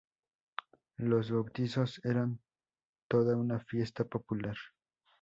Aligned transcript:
Los 0.97 1.29
bautizos 1.29 2.01
eran 2.03 2.39
toda 3.07 3.37
una 3.37 3.59
fiesta 3.59 4.03
popular. 4.03 4.55